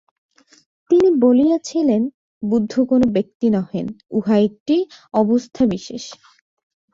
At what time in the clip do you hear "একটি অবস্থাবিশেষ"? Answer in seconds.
4.47-6.03